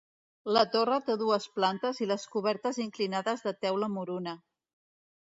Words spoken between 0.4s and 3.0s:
La torre té dues plantes i les cobertes